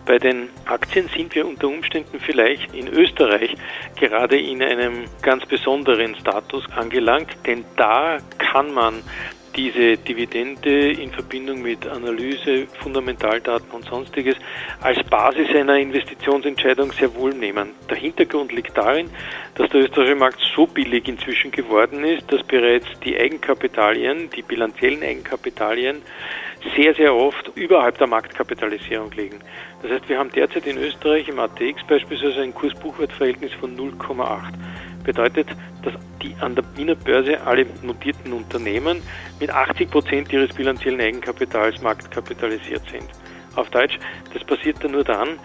Bei 0.05 0.17
den 0.17 0.49
Aktien 0.65 1.09
sind 1.15 1.35
wir 1.35 1.45
unter 1.45 1.67
Umständen 1.67 2.19
vielleicht 2.19 2.73
in 2.73 2.87
Österreich 2.87 3.55
gerade 3.99 4.39
in 4.39 4.63
einem 4.63 5.03
ganz 5.21 5.45
besonderen 5.45 6.15
Status 6.15 6.63
angelangt, 6.75 7.35
denn 7.45 7.65
da 7.75 8.19
kann 8.37 8.73
man 8.73 9.03
diese 9.55 9.97
Dividende 9.97 10.91
in 10.91 11.11
Verbindung 11.11 11.61
mit 11.61 11.85
Analyse, 11.87 12.67
Fundamentaldaten 12.81 13.71
und 13.71 13.85
sonstiges 13.85 14.35
als 14.81 15.01
Basis 15.03 15.49
einer 15.55 15.77
Investitionsentscheidung 15.77 16.91
sehr 16.91 17.13
wohl 17.15 17.33
nehmen. 17.33 17.71
Der 17.89 17.97
Hintergrund 17.97 18.51
liegt 18.51 18.77
darin, 18.77 19.09
dass 19.55 19.69
der 19.69 19.81
österreichische 19.81 20.15
Markt 20.15 20.39
so 20.55 20.67
billig 20.67 21.07
inzwischen 21.07 21.51
geworden 21.51 22.03
ist, 22.03 22.31
dass 22.31 22.43
bereits 22.43 22.87
die 23.03 23.17
Eigenkapitalien, 23.17 24.29
die 24.29 24.41
bilanziellen 24.41 25.03
Eigenkapitalien, 25.03 26.01
sehr, 26.75 26.93
sehr 26.93 27.15
oft 27.15 27.51
überhalb 27.55 27.97
der 27.97 28.07
Marktkapitalisierung 28.07 29.11
liegen. 29.11 29.39
Das 29.81 29.91
heißt, 29.91 30.09
wir 30.09 30.19
haben 30.19 30.31
derzeit 30.31 30.67
in 30.67 30.77
Österreich 30.77 31.27
im 31.27 31.39
ATX 31.39 31.83
beispielsweise 31.87 32.41
ein 32.41 32.53
Kurs-Buchwert-Verhältnis 32.53 33.51
von 33.53 33.75
0,8 33.75 34.53
bedeutet, 35.01 35.47
dass 35.83 35.93
die 36.21 36.35
an 36.39 36.55
der 36.55 36.63
Wiener 36.75 36.95
Börse 36.95 37.41
alle 37.41 37.65
notierten 37.81 38.33
Unternehmen 38.33 39.01
mit 39.39 39.49
80 39.49 39.89
Prozent 39.89 40.33
ihres 40.33 40.53
bilanziellen 40.53 41.01
Eigenkapitals 41.01 41.81
marktkapitalisiert 41.81 42.83
sind. 42.89 43.09
Auf 43.55 43.69
Deutsch, 43.69 43.97
das 44.33 44.43
passiert 44.43 44.83
dann 44.83 44.91
nur 44.91 45.03
dann, 45.03 45.39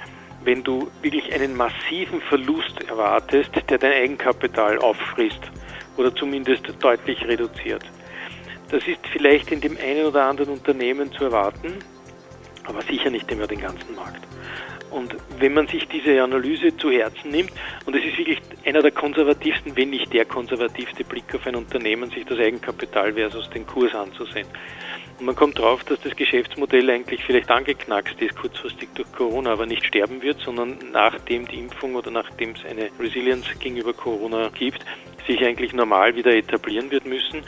wenn 0.45 0.63
du 0.63 0.89
wirklich 1.03 1.33
einen 1.35 1.57
massiven 1.57 2.21
Verlust 2.21 2.83
erwartest, 2.89 3.51
der 3.69 3.79
dein 3.79 3.93
Eigenkapital 3.93 4.79
auffrisst 4.79 5.51
oder 5.97 6.15
zumindest 6.15 6.63
deutlich 6.81 7.27
reduziert. 7.27 7.85
Das 8.71 8.87
ist 8.87 9.01
vielleicht 9.13 9.51
in 9.51 9.61
dem 9.61 9.77
einen 9.77 10.07
oder 10.07 10.25
anderen 10.25 10.53
Unternehmen 10.53 11.11
zu 11.13 11.25
erwarten, 11.25 11.75
aber 12.65 12.83
sicher 12.83 13.11
nicht 13.11 13.31
über 13.31 13.47
den 13.47 13.61
ganzen 13.61 13.95
Markt. 13.95 14.27
Und 14.97 15.15
wenn 15.39 15.53
man 15.53 15.67
sich 15.67 15.87
diese 15.89 16.23
Analyse 16.23 16.75
zu 16.75 16.91
Herzen 16.91 17.31
nimmt, 17.31 17.53
und 17.85 17.95
es 17.95 18.03
ist 18.03 18.17
wirklich 18.17 18.41
einer 18.65 18.81
der 18.81 18.93
konservativsten, 18.93 19.77
wenn 19.77 19.91
nicht 19.91 20.11
der 20.11 20.25
konservativste 20.25 21.05
Blick 21.05 21.35
auf 21.35 21.47
ein 21.47 21.55
Unternehmen, 21.55 22.11
sich 22.11 22.25
das 22.25 22.39
Eigenkapital 22.39 23.13
versus 23.13 23.51
den 23.51 23.67
Kurs 23.67 23.95
anzusehen. 23.95 24.47
Und 25.19 25.27
man 25.27 25.37
kommt 25.37 25.59
drauf, 25.59 25.85
dass 25.85 26.01
das 26.01 26.17
Geschäftsmodell 26.17 26.89
eigentlich 26.89 27.23
vielleicht 27.25 27.51
angeknackst 27.51 28.21
ist, 28.23 28.37
kurzfristig 28.37 28.89
durch 28.95 29.13
Corona, 29.13 29.53
aber 29.53 29.67
nicht 29.67 29.85
sterben 29.85 30.23
wird, 30.23 30.41
sondern 30.41 30.79
nachdem 30.93 31.47
die 31.47 31.59
Impfung 31.59 31.95
oder 31.95 32.11
nachdem 32.11 32.53
es 32.53 32.65
eine 32.65 32.89
Resilienz 32.99 33.47
gegenüber 33.59 33.93
Corona 33.93 34.49
gibt, 34.49 34.83
sich 35.27 35.45
eigentlich 35.45 35.75
normal 35.75 36.17
wieder 36.17 36.35
etablieren 36.35 36.91
wird 36.91 37.05
müssen, 37.05 37.43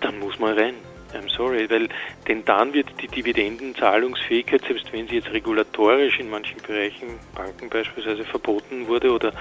dann 0.00 0.18
muss 0.18 0.40
man 0.40 0.58
rein. 0.58 0.74
I'm 1.14 1.28
sorry, 1.28 1.68
weil 1.70 1.88
denn 2.28 2.44
dann 2.44 2.74
wird 2.74 2.88
die 3.00 3.08
Dividendenzahlungsfähigkeit, 3.08 4.62
selbst 4.66 4.92
wenn 4.92 5.08
sie 5.08 5.16
jetzt 5.16 5.32
regulatorisch 5.32 6.18
in 6.18 6.30
manchen 6.30 6.60
Bereichen, 6.66 7.18
Banken 7.34 7.68
beispielsweise, 7.68 8.24
verboten 8.24 8.86
wurde 8.88 9.12
oder, 9.12 9.32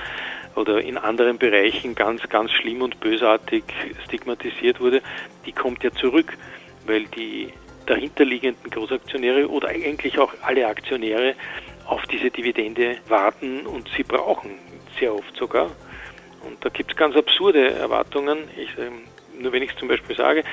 oder 0.55 0.81
in 0.81 0.97
anderen 0.97 1.37
Bereichen 1.37 1.95
ganz, 1.95 2.27
ganz 2.29 2.51
schlimm 2.51 2.81
und 2.81 2.99
bösartig 2.99 3.63
stigmatisiert 4.05 4.79
wurde, 4.79 5.01
die 5.45 5.51
kommt 5.51 5.83
ja 5.83 5.91
zurück, 5.91 6.37
weil 6.85 7.05
die 7.05 7.49
dahinterliegenden 7.85 8.71
Großaktionäre 8.71 9.49
oder 9.49 9.69
eigentlich 9.69 10.17
auch 10.19 10.33
alle 10.41 10.67
Aktionäre 10.67 11.35
auf 11.85 12.03
diese 12.03 12.31
Dividende 12.31 12.97
warten 13.07 13.65
und 13.65 13.89
sie 13.95 14.03
brauchen, 14.03 14.51
sehr 14.99 15.13
oft 15.13 15.35
sogar. 15.35 15.71
Und 16.45 16.63
da 16.63 16.69
gibt 16.69 16.91
es 16.91 16.97
ganz 16.97 17.15
absurde 17.15 17.71
Erwartungen. 17.71 18.39
Ich, 18.57 18.69
ähm, 18.77 19.03
nur 19.39 19.51
wenn 19.51 19.63
ich 19.63 19.71
es 19.71 19.77
zum 19.77 19.87
Beispiel 19.87 20.15
sage, 20.15 20.43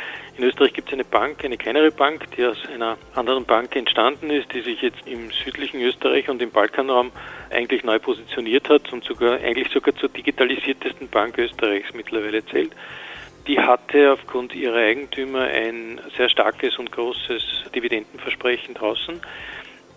in 0.41 0.47
Österreich 0.47 0.73
gibt 0.73 0.89
es 0.89 0.95
eine 0.95 1.05
Bank, 1.05 1.45
eine 1.45 1.59
kleinere 1.59 1.91
Bank, 1.91 2.25
die 2.35 2.47
aus 2.47 2.57
einer 2.73 2.97
anderen 3.15 3.45
Bank 3.45 3.77
entstanden 3.77 4.31
ist, 4.31 4.51
die 4.55 4.63
sich 4.63 4.81
jetzt 4.81 5.07
im 5.07 5.31
südlichen 5.31 5.83
Österreich 5.83 6.31
und 6.31 6.41
im 6.41 6.51
Balkanraum 6.51 7.13
eigentlich 7.51 7.85
neu 7.85 7.99
positioniert 7.99 8.71
hat 8.71 8.91
und 8.91 9.05
sogar 9.05 9.35
eigentlich 9.35 9.69
sogar 9.71 9.95
zur 9.97 10.09
digitalisiertesten 10.09 11.09
Bank 11.09 11.37
Österreichs 11.37 11.93
mittlerweile 11.93 12.43
zählt. 12.47 12.73
Die 13.47 13.61
hatte 13.61 14.15
aufgrund 14.15 14.55
ihrer 14.55 14.79
Eigentümer 14.79 15.43
ein 15.43 16.01
sehr 16.17 16.31
starkes 16.31 16.79
und 16.79 16.91
großes 16.91 17.65
Dividendenversprechen 17.75 18.73
draußen. 18.73 19.21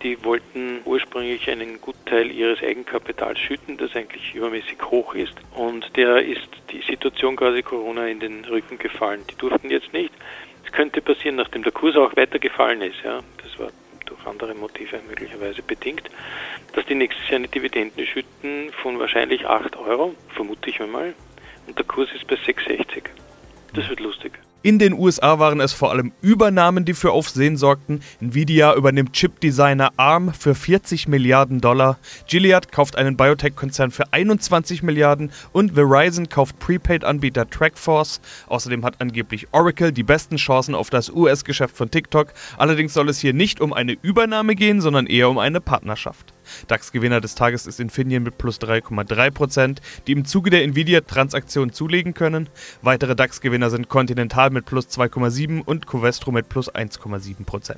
Die 0.04 0.22
wollten 0.22 0.82
ursprünglich 0.84 1.50
einen 1.50 1.80
Gutteil 1.80 2.30
ihres 2.30 2.62
Eigenkapitals 2.62 3.38
schütten, 3.40 3.78
das 3.78 3.96
eigentlich 3.96 4.34
übermäßig 4.34 4.76
hoch 4.84 5.14
ist. 5.14 5.34
Und 5.54 5.96
der 5.96 6.18
ist 6.18 6.48
die 6.70 6.82
Situation 6.82 7.36
quasi 7.36 7.62
Corona 7.62 8.06
in 8.06 8.20
den 8.20 8.44
Rücken 8.44 8.78
gefallen. 8.78 9.24
Die 9.30 9.36
durften 9.36 9.70
jetzt 9.70 9.92
nicht. 9.94 10.12
Es 10.64 10.72
könnte 10.72 11.00
passieren, 11.00 11.36
nachdem 11.36 11.62
der 11.62 11.72
Kurs 11.72 11.96
auch 11.96 12.14
weiter 12.16 12.38
gefallen 12.38 12.82
ist. 12.82 13.02
Ja, 13.02 13.20
das 13.42 13.58
war 13.58 13.70
durch 14.04 14.26
andere 14.26 14.54
Motive 14.54 15.00
möglicherweise 15.08 15.62
bedingt, 15.62 16.10
dass 16.74 16.84
die 16.84 16.94
nächstes 16.94 17.26
Jahr 17.28 17.36
eine 17.36 17.48
Dividenden 17.48 18.06
schütten 18.06 18.70
von 18.82 18.98
wahrscheinlich 18.98 19.46
8 19.46 19.76
Euro, 19.76 20.14
vermute 20.28 20.68
ich 20.68 20.80
einmal. 20.80 21.14
Und 21.66 21.78
der 21.78 21.86
Kurs 21.86 22.10
ist 22.14 22.26
bei 22.26 22.36
6,60. 22.36 23.04
Das 23.72 23.88
wird 23.88 24.00
lustig. 24.00 24.38
In 24.64 24.78
den 24.78 24.94
USA 24.94 25.38
waren 25.38 25.60
es 25.60 25.74
vor 25.74 25.90
allem 25.90 26.12
Übernahmen, 26.22 26.86
die 26.86 26.94
für 26.94 27.12
Aufsehen 27.12 27.58
sorgten. 27.58 28.00
Nvidia 28.22 28.74
übernimmt 28.74 29.12
Chip-Designer 29.12 29.92
ARM 29.98 30.32
für 30.32 30.54
40 30.54 31.06
Milliarden 31.06 31.60
Dollar. 31.60 31.98
Gilead 32.28 32.72
kauft 32.72 32.96
einen 32.96 33.18
Biotech-Konzern 33.18 33.90
für 33.90 34.10
21 34.10 34.82
Milliarden 34.82 35.32
und 35.52 35.74
Verizon 35.74 36.30
kauft 36.30 36.58
Prepaid-Anbieter 36.60 37.50
Trackforce. 37.50 38.22
Außerdem 38.46 38.86
hat 38.86 39.02
angeblich 39.02 39.48
Oracle 39.52 39.92
die 39.92 40.02
besten 40.02 40.36
Chancen 40.36 40.74
auf 40.74 40.88
das 40.88 41.10
US-Geschäft 41.10 41.76
von 41.76 41.90
TikTok. 41.90 42.32
Allerdings 42.56 42.94
soll 42.94 43.10
es 43.10 43.18
hier 43.18 43.34
nicht 43.34 43.60
um 43.60 43.74
eine 43.74 43.98
Übernahme 44.00 44.54
gehen, 44.54 44.80
sondern 44.80 45.04
eher 45.04 45.28
um 45.28 45.36
eine 45.36 45.60
Partnerschaft. 45.60 46.33
DAX-Gewinner 46.68 47.20
des 47.20 47.34
Tages 47.34 47.66
ist 47.66 47.80
Infineon 47.80 48.22
mit 48.22 48.38
plus 48.38 48.60
3,3%, 48.60 49.78
die 50.06 50.12
im 50.12 50.24
Zuge 50.24 50.50
der 50.50 50.62
Nvidia-Transaktion 50.64 51.72
zulegen 51.72 52.14
können. 52.14 52.48
Weitere 52.82 53.16
DAX-Gewinner 53.16 53.70
sind 53.70 53.88
Continental 53.88 54.50
mit 54.50 54.66
plus 54.66 54.86
2,7% 54.88 55.62
und 55.64 55.86
Covestro 55.86 56.32
mit 56.32 56.48
plus 56.48 56.72
1,7%. 56.72 57.76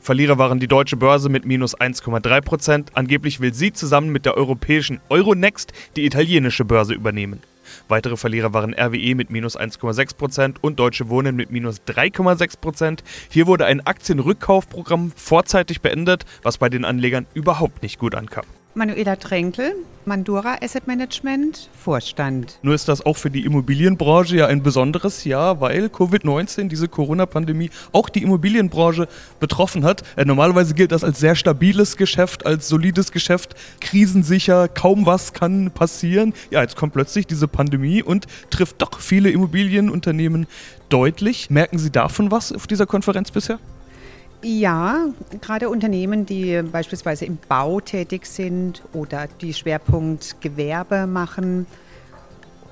Verlierer 0.00 0.38
waren 0.38 0.60
die 0.60 0.68
deutsche 0.68 0.96
Börse 0.96 1.28
mit 1.28 1.44
minus 1.44 1.76
1,3%. 1.76 2.88
Angeblich 2.94 3.40
will 3.40 3.54
sie 3.54 3.72
zusammen 3.72 4.10
mit 4.10 4.26
der 4.26 4.36
europäischen 4.36 5.00
Euronext 5.08 5.72
die 5.96 6.04
italienische 6.04 6.64
Börse 6.64 6.94
übernehmen. 6.94 7.40
Weitere 7.86 8.16
Verlierer 8.16 8.52
waren 8.52 8.74
RWE 8.74 9.14
mit 9.14 9.30
minus 9.30 9.58
1,6% 9.58 10.56
und 10.60 10.78
Deutsche 10.78 11.08
Wohnen 11.08 11.36
mit 11.36 11.50
minus 11.50 11.80
3,6%. 11.86 13.00
Hier 13.30 13.46
wurde 13.46 13.66
ein 13.66 13.86
Aktienrückkaufprogramm 13.86 15.12
vorzeitig 15.14 15.80
beendet, 15.80 16.24
was 16.42 16.58
bei 16.58 16.68
den 16.68 16.84
Anlegern 16.84 17.26
überhaupt 17.34 17.82
nicht 17.82 17.98
gut 17.98 18.14
ankam. 18.14 18.44
Manuela 18.78 19.16
Tränkel, 19.16 19.74
Mandura 20.04 20.58
Asset 20.62 20.86
Management, 20.86 21.68
Vorstand. 21.76 22.60
Nur 22.62 22.76
ist 22.76 22.86
das 22.86 23.04
auch 23.04 23.16
für 23.16 23.28
die 23.28 23.44
Immobilienbranche 23.44 24.36
ja 24.36 24.46
ein 24.46 24.62
besonderes 24.62 25.24
Jahr, 25.24 25.60
weil 25.60 25.86
Covid-19, 25.86 26.68
diese 26.68 26.86
Corona-Pandemie, 26.86 27.70
auch 27.90 28.08
die 28.08 28.22
Immobilienbranche 28.22 29.08
betroffen 29.40 29.84
hat. 29.84 30.04
Äh, 30.14 30.26
normalerweise 30.26 30.74
gilt 30.74 30.92
das 30.92 31.02
als 31.02 31.18
sehr 31.18 31.34
stabiles 31.34 31.96
Geschäft, 31.96 32.46
als 32.46 32.68
solides 32.68 33.10
Geschäft, 33.10 33.56
krisensicher, 33.80 34.68
kaum 34.68 35.06
was 35.06 35.32
kann 35.32 35.72
passieren. 35.72 36.32
Ja, 36.52 36.62
jetzt 36.62 36.76
kommt 36.76 36.92
plötzlich 36.92 37.26
diese 37.26 37.48
Pandemie 37.48 38.04
und 38.04 38.28
trifft 38.50 38.80
doch 38.80 39.00
viele 39.00 39.30
Immobilienunternehmen 39.30 40.46
deutlich. 40.88 41.50
Merken 41.50 41.80
Sie 41.80 41.90
davon 41.90 42.30
was 42.30 42.52
auf 42.52 42.68
dieser 42.68 42.86
Konferenz 42.86 43.32
bisher? 43.32 43.58
Ja, 44.42 45.06
gerade 45.40 45.68
Unternehmen, 45.68 46.24
die 46.24 46.62
beispielsweise 46.62 47.24
im 47.24 47.38
Bau 47.48 47.80
tätig 47.80 48.24
sind 48.24 48.82
oder 48.92 49.26
die 49.40 49.52
Schwerpunkt 49.52 50.40
Gewerbe 50.40 51.08
machen, 51.08 51.66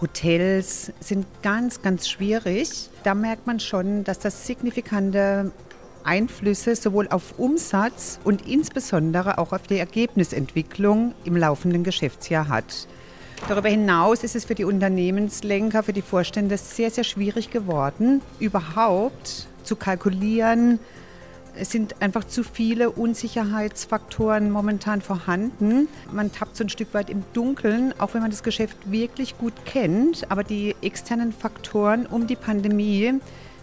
Hotels 0.00 0.92
sind 1.00 1.26
ganz, 1.42 1.82
ganz 1.82 2.08
schwierig. 2.08 2.88
Da 3.02 3.14
merkt 3.14 3.49
man 3.49 3.58
schon, 3.58 4.04
dass 4.04 4.20
das 4.20 4.46
signifikante 4.46 5.50
Einflüsse 6.04 6.76
sowohl 6.76 7.08
auf 7.08 7.38
Umsatz 7.38 8.20
und 8.23 8.46
insbesondere 8.46 9.38
auch 9.38 9.52
auf 9.52 9.62
die 9.62 9.78
Ergebnisentwicklung 9.78 11.14
im 11.25 11.37
laufenden 11.37 11.82
Geschäftsjahr 11.82 12.49
hat. 12.49 12.87
Darüber 13.49 13.68
hinaus 13.68 14.23
ist 14.23 14.37
es 14.37 14.44
für 14.44 14.54
die 14.54 14.64
Unternehmenslenker, 14.64 15.82
für 15.82 15.92
die 15.92 16.02
Vorstände 16.02 16.56
sehr, 16.58 16.90
sehr 16.90 17.04
schwierig 17.04 17.50
geworden, 17.50 18.23
überhaupt 18.38 19.49
zu 19.64 19.75
kalkulieren, 19.75 20.78
es 21.58 21.70
sind 21.70 22.00
einfach 22.00 22.25
zu 22.25 22.42
viele 22.42 22.90
Unsicherheitsfaktoren 22.90 24.50
momentan 24.50 25.00
vorhanden. 25.00 25.88
Man 26.12 26.32
tappt 26.32 26.56
so 26.56 26.64
ein 26.64 26.68
Stück 26.68 26.94
weit 26.94 27.10
im 27.10 27.25
Dunkeln, 27.32 27.94
auch 27.98 28.14
wenn 28.14 28.22
man 28.22 28.30
das 28.30 28.42
Geschäft 28.42 28.76
wirklich 28.90 29.38
gut 29.38 29.54
kennt. 29.64 30.30
Aber 30.30 30.44
die 30.44 30.75
externen 30.82 31.32
Faktoren 31.32 32.06
um 32.06 32.26
die 32.26 32.36
Pandemie 32.36 33.14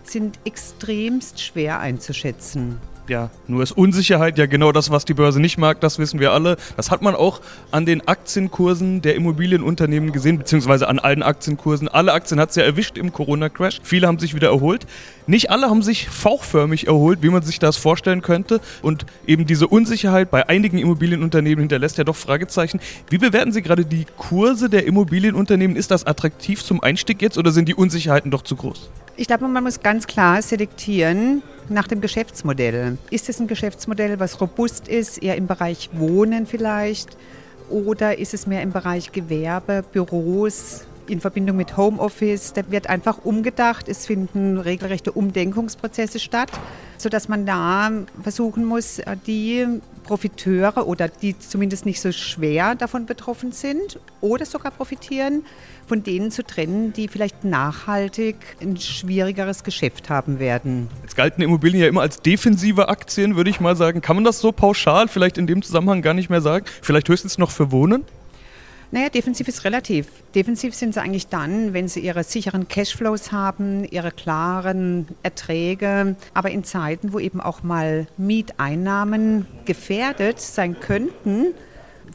sind 0.04 0.40
extremst 0.46 1.42
schwer 1.42 1.80
einzuschätzen 1.80 2.80
ja, 3.08 3.30
nur 3.48 3.64
ist 3.64 3.74
Unsicherheit 3.74 4.38
ja 4.38 4.46
genau 4.46 4.72
das, 4.72 4.90
was 4.90 5.04
die 5.04 5.14
Börse 5.14 5.40
nicht 5.40 5.58
mag, 5.58 5.82
das 5.82 6.00
wissen 6.00 6.20
wir 6.20 6.32
alle. 6.32 6.56
Das 6.78 6.90
hat 6.90 7.02
man 7.02 7.16
auch 7.16 7.42
an 7.72 7.86
den 7.86 8.08
Aktienkursen 8.08 9.02
der 9.02 9.16
Immobilienunternehmen 9.16 10.12
gesehen, 10.12 10.38
beziehungsweise 10.38 10.88
an 10.88 11.00
allen 11.00 11.22
Aktienkursen. 11.22 11.88
Alle 11.90 12.14
Aktien 12.14 12.40
hat 12.40 12.52
es 12.52 12.56
ja 12.56 12.64
erwischt 12.64 12.98
im 12.98 13.12
Corona-Crash. 13.12 13.82
Viele 13.84 14.08
haben 14.08 14.20
sich 14.20 14.36
wieder 14.36 14.48
erholt. 14.48 14.88
Nicht 15.28 15.52
alle 15.52 15.70
haben 15.70 15.84
sich 15.84 16.10
fauchförmig 16.10 16.88
erholt, 16.88 17.22
wie 17.22 17.30
man 17.30 17.42
sich 17.44 17.60
das 17.60 17.76
vorstellen 17.76 18.22
könnte. 18.22 18.62
Und 18.82 19.06
eben 19.28 19.46
diese 19.46 19.68
Unsicherheit 19.68 20.32
bei 20.32 20.48
einigen 20.48 20.78
Immobilienunternehmen 20.78 21.64
hinterlässt 21.64 21.98
ja 21.98 22.06
doch 22.06 22.16
Fragezeichen. 22.16 22.80
Wie 23.10 23.18
bewerten 23.18 23.52
Sie 23.52 23.62
gerade 23.62 23.86
die 23.86 24.06
Kurse 24.18 24.70
der 24.70 24.86
Immobilienunternehmen? 24.86 25.76
Ist 25.76 25.92
das 25.92 26.06
attraktiv 26.06 26.64
zum 26.64 26.82
Einstieg 26.82 27.22
jetzt 27.22 27.38
oder 27.38 27.52
sind 27.52 27.68
die 27.68 27.76
Unsicherheiten 27.76 28.32
doch 28.32 28.44
zu 28.44 28.56
groß? 28.56 28.90
Ich 29.16 29.28
glaube, 29.28 29.48
man 29.48 29.64
muss 29.64 29.82
ganz 29.82 30.08
klar 30.08 30.42
selektieren 30.42 31.44
nach 31.70 31.88
dem 31.88 32.02
Geschäftsmodell. 32.02 32.98
Ist 33.12 33.30
es 33.30 33.40
ein 33.40 33.48
Geschäftsmodell, 33.48 34.20
was 34.20 34.42
robust 34.42 34.88
ist, 34.88 35.22
eher 35.22 35.38
im 35.38 35.46
Bereich 35.46 35.92
Wohnen 35.94 36.48
vielleicht? 36.48 37.16
Oder 37.70 38.18
ist 38.18 38.34
es 38.34 38.48
mehr 38.48 38.64
im 38.64 38.72
Bereich 38.72 39.12
Gewerbe, 39.12 39.84
Büros, 39.92 40.86
in 41.08 41.22
Verbindung 41.22 41.58
mit 41.58 41.78
Homeoffice? 41.78 42.54
Da 42.54 42.64
wird 42.72 42.88
einfach 42.88 43.24
umgedacht. 43.24 43.88
Es 43.88 44.08
finden 44.08 44.58
regelrechte 44.58 45.12
Umdenkungsprozesse 45.12 46.20
statt, 46.20 46.50
sodass 46.98 47.28
man 47.28 47.46
da 47.46 47.92
versuchen 48.24 48.66
muss, 48.66 49.00
die 49.28 49.68
Profiteure 50.04 50.88
oder 50.88 51.08
die 51.08 51.38
zumindest 51.38 51.86
nicht 51.86 52.02
so 52.02 52.12
schwer 52.12 52.76
davon 52.76 53.06
betroffen 53.06 53.52
sind 53.52 54.00
oder 54.22 54.46
sogar 54.46 54.72
profitieren, 54.72 55.44
von 55.88 56.04
denen 56.04 56.32
zu 56.32 56.44
trennen, 56.44 56.94
die 56.94 57.08
vielleicht 57.08 57.44
nachhaltig 57.44 58.36
ein 58.62 58.78
schwierigeres 58.78 59.64
Geschäft 59.64 60.10
haben 60.10 60.40
werden. 60.40 60.90
Jetzt 61.02 61.16
galten 61.16 61.42
Immobilien 61.42 61.82
ja 61.82 61.88
immer 61.88 62.02
als 62.02 62.22
defensive 62.22 62.88
Aktien, 62.90 63.36
würde 63.36 63.50
ich 63.50 63.60
mal 63.60 63.76
sagen. 63.76 64.02
Kann 64.02 64.16
man 64.16 64.24
das 64.24 64.40
so 64.40 64.52
pauschal 64.52 65.08
vielleicht 65.08 65.38
in 65.38 65.48
dem 65.48 65.62
Zusammenhang 65.62 66.02
gar 66.02 66.14
nicht 66.14 66.30
mehr 66.30 66.42
sagen? 66.42 66.66
Vielleicht 66.82 67.10
höchstens 67.10 67.38
noch 67.38 67.52
für 67.52 67.72
Wohnen? 67.72 68.06
Naja, 68.94 69.10
defensiv 69.10 69.48
ist 69.48 69.64
relativ. 69.64 70.06
Defensiv 70.36 70.76
sind 70.76 70.94
sie 70.94 71.02
eigentlich 71.02 71.26
dann, 71.26 71.74
wenn 71.74 71.88
sie 71.88 72.02
ihre 72.02 72.24
sicheren 72.24 72.68
Cashflows 72.68 73.32
haben, 73.32 73.86
ihre 73.86 74.12
klaren 74.12 75.08
Erträge. 75.24 76.16
Aber 76.36 76.52
in 76.52 76.64
Zeiten, 76.64 77.12
wo 77.12 77.18
eben 77.18 77.42
auch 77.42 77.64
mal 77.64 78.06
Mieteinnahmen 78.18 79.48
gefährdet 79.66 80.40
sein 80.40 80.80
könnten, 80.80 81.56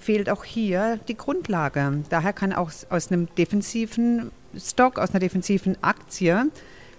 fehlt 0.01 0.31
auch 0.31 0.45
hier 0.45 1.01
die 1.09 1.17
Grundlage. 1.17 2.05
Daher 2.11 2.33
kann 2.33 2.53
auch 2.53 2.71
aus 2.91 3.11
einem 3.11 3.27
defensiven 3.35 4.31
Stock, 4.57 5.01
aus 5.01 5.11
einer 5.11 5.19
defensiven 5.19 5.77
Aktie 5.83 6.49